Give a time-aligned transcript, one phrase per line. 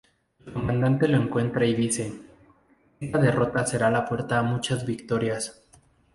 [0.43, 2.11] El Comandante lo encuentra, y dice
[2.99, 5.61] "esta derrota será la puerta a muchas victorias".